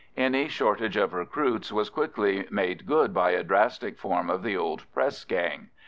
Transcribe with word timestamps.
Any 0.17 0.47
shortage 0.47 0.97
of 0.97 1.13
recruits 1.13 1.71
was 1.71 1.91
quickly 1.91 2.47
made 2.49 2.87
good 2.87 3.13
by 3.13 3.33
a 3.33 3.43
drastic 3.43 3.99
form 3.99 4.31
of 4.31 4.41
the 4.41 4.57
old 4.57 4.85
pressgang. 4.95 5.67